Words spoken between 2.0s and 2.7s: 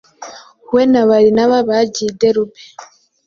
i Derube.